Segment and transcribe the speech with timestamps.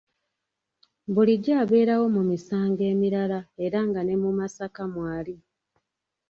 [1.13, 5.35] Bulijjo abeerawo mu misango emirala era nga ne mu Masaka mwali.